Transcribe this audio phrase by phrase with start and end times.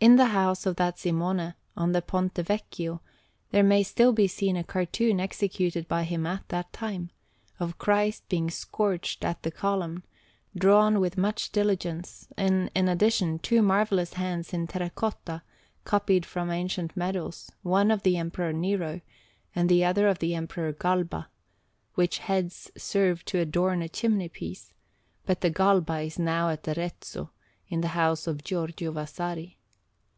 [0.00, 3.00] In the house of that Simone, on the Ponte Vecchio,
[3.50, 7.10] there may still be seen a cartoon executed by him at that time,
[7.58, 10.04] of Christ being scourged at the Column,
[10.56, 15.42] drawn with much diligence; and, in addition, two marvellous heads in terra cotta,
[15.82, 19.00] copied from ancient medals, one of the Emperor Nero,
[19.52, 21.28] and the other of the Emperor Galba,
[21.94, 24.72] which heads served to adorn a chimney piece;
[25.26, 27.32] but the Galba is now at Arezzo,
[27.66, 29.56] in the house of Giorgio Vasari.